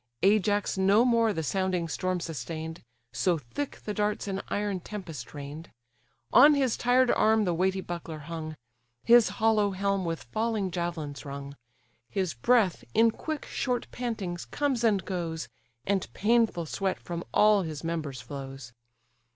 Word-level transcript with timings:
Ajax 0.23 0.79
no 0.79 1.05
more 1.05 1.31
the 1.31 1.43
sounding 1.43 1.87
storm 1.87 2.19
sustain'd, 2.19 2.83
So 3.13 3.37
thick 3.37 3.81
the 3.85 3.93
darts 3.93 4.27
an 4.27 4.41
iron 4.49 4.79
tempest 4.79 5.35
rain'd: 5.35 5.69
On 6.33 6.55
his 6.55 6.75
tired 6.75 7.11
arm 7.11 7.43
the 7.45 7.53
weighty 7.53 7.81
buckler 7.81 8.17
hung; 8.17 8.55
His 9.03 9.29
hollow 9.37 9.69
helm 9.69 10.03
with 10.03 10.23
falling 10.23 10.71
javelins 10.71 11.23
rung; 11.23 11.55
His 12.09 12.33
breath, 12.33 12.83
in 12.95 13.11
quick 13.11 13.45
short 13.45 13.85
pantings, 13.91 14.43
comes 14.45 14.83
and 14.83 15.05
goes; 15.05 15.49
And 15.85 16.11
painful 16.13 16.65
sweat 16.65 16.99
from 16.99 17.23
all 17.31 17.61
his 17.61 17.83
members 17.83 18.21
flows. 18.21 18.73